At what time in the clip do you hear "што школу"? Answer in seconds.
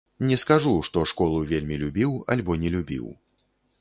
0.87-1.41